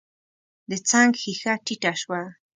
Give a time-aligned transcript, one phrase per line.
[0.69, 2.21] د څنګ ښېښه ټيټه شوه.